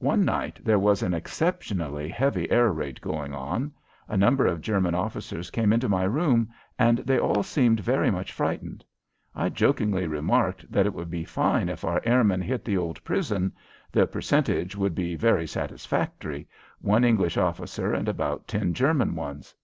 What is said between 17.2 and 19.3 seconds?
officer and about ten German